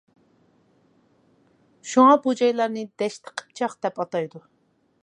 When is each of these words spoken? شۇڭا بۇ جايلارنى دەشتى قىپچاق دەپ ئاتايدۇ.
شۇڭا 1.91 2.17
بۇ 2.25 2.35
جايلارنى 2.41 2.87
دەشتى 3.03 3.37
قىپچاق 3.43 3.79
دەپ 3.87 4.05
ئاتايدۇ. 4.07 4.45